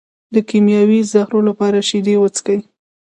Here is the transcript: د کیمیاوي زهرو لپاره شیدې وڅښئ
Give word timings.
د 0.33 0.35
کیمیاوي 0.49 0.99
زهرو 1.13 1.39
لپاره 1.49 1.79
شیدې 1.89 2.15
وڅښئ 2.19 2.59